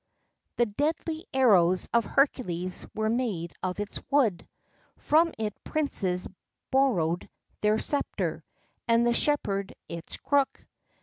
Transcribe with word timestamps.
[XII 0.01 0.57
5] 0.57 0.57
The 0.57 0.65
deadly 0.77 1.25
arrows 1.31 1.87
of 1.93 2.05
Hercules 2.05 2.87
were 2.95 3.07
made 3.11 3.53
of 3.61 3.79
its 3.79 4.01
wood.[XII 4.09 4.47
6] 4.97 5.07
From 5.07 5.31
it 5.37 5.53
princes 5.63 6.27
borrowed 6.71 7.29
their 7.59 7.75
sceptre[XII 7.77 8.17
7] 8.39 8.43
and 8.87 9.05
the 9.05 9.13
shepherd 9.13 9.75
his 9.87 10.17
crook. 10.23 10.65